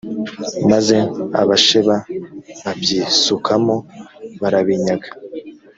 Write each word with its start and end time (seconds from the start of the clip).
maze 0.71 0.97
abasheba 1.41 1.95
babyisukamo 2.63 3.75
barabinyaga 4.41 5.09